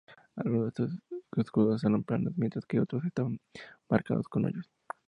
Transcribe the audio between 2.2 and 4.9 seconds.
mientras que otros estaban marcados con hoyos.